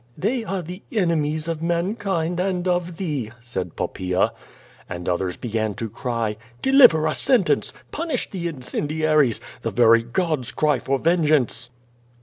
[0.17, 4.31] "They are the enemies of mankind and of thee," said Poppaea.
[4.89, 7.71] And others began to cry: "Deliver a sentence!
[7.91, 9.39] Punish the incendiaries!
[9.61, 11.69] The very gods cry for vengeance!"